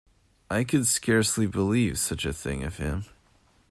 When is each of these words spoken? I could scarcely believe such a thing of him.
I 0.49 0.63
could 0.63 0.87
scarcely 0.87 1.45
believe 1.45 1.99
such 1.99 2.25
a 2.25 2.33
thing 2.33 2.63
of 2.63 2.77
him. 2.77 3.05